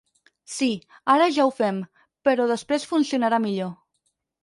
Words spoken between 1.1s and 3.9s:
ara ja ho fem, però després funcionarà millor.